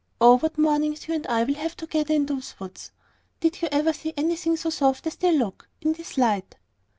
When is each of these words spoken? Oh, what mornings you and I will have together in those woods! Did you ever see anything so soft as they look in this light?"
Oh, 0.19 0.37
what 0.39 0.57
mornings 0.57 1.07
you 1.07 1.13
and 1.13 1.27
I 1.27 1.43
will 1.43 1.53
have 1.53 1.77
together 1.77 2.15
in 2.15 2.25
those 2.25 2.59
woods! 2.59 2.89
Did 3.39 3.61
you 3.61 3.67
ever 3.71 3.93
see 3.93 4.15
anything 4.17 4.57
so 4.57 4.71
soft 4.71 5.05
as 5.05 5.15
they 5.15 5.31
look 5.31 5.69
in 5.79 5.93
this 5.93 6.17
light?" 6.17 6.55